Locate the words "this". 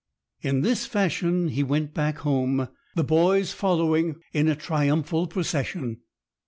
0.61-0.87